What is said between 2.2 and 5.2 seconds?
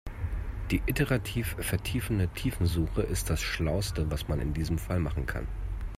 Tiefensuche ist das schlauste, was man in diesem Fall